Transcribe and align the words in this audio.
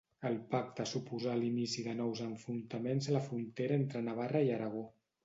El 0.27 0.35
pacte 0.53 0.85
suposà 0.91 1.35
l'inici 1.41 1.85
de 1.87 1.93
nous 1.99 2.21
enfrontaments 2.29 3.11
a 3.11 3.13
la 3.17 3.21
frontera 3.27 3.79
entre 3.83 4.03
Navarra 4.09 4.43
i 4.49 4.51
Aragó. 4.57 4.83